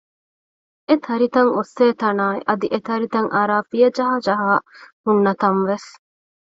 އެތަރިތައް 0.89 1.51
އޮއްސޭތަނާއި 1.55 2.39
އަދި 2.47 2.67
އެތަރިތައް 2.73 3.29
އަރައި 3.35 3.65
ފިޔަޖަހަޖަހާ 3.69 4.49
ހުންނަތަން 5.03 5.61
ވެސް 5.69 5.89